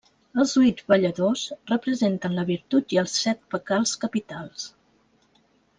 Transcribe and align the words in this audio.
Els 0.43 0.53
huit 0.61 0.79
balladors 0.93 1.43
representen 1.73 2.39
la 2.39 2.47
virtut 2.49 2.97
i 2.97 3.01
els 3.05 3.15
set 3.27 3.47
pecats 3.55 3.95
capitals. 4.07 4.67